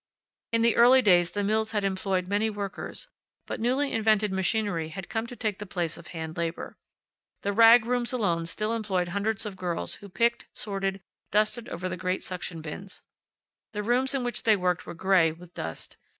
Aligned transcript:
In 0.51 0.63
the 0.63 0.75
early 0.77 1.03
days 1.03 1.29
the 1.33 1.43
mills 1.43 1.73
had 1.73 1.83
employed 1.83 2.27
many 2.27 2.49
workers, 2.49 3.07
but 3.45 3.59
newly 3.59 3.91
invented 3.93 4.31
machinery 4.31 4.89
had 4.89 5.09
come 5.09 5.27
to 5.27 5.35
take 5.35 5.59
the 5.59 5.67
place 5.67 5.95
of 5.95 6.07
hand 6.07 6.37
labor. 6.37 6.75
The 7.43 7.53
rag 7.53 7.85
rooms 7.85 8.11
alone 8.11 8.47
still 8.47 8.73
employed 8.73 9.09
hundreds 9.09 9.45
of 9.45 9.55
girls 9.57 9.93
who 10.01 10.09
picked, 10.09 10.47
sorted, 10.55 11.01
dusted 11.29 11.69
over 11.69 11.87
the 11.87 11.97
great 11.97 12.23
suction 12.23 12.61
bins. 12.61 13.03
The 13.73 13.83
rooms 13.83 14.15
in 14.15 14.23
which 14.23 14.41
they 14.41 14.55
worked 14.55 14.87
were 14.87 14.95
gray 14.95 15.31
with 15.31 15.53
dust. 15.53 15.97